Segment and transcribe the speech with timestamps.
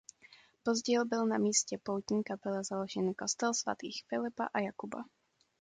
[0.63, 5.05] Později byl na místě poutní kaple založen kostel svatých Filipa a Jakuba.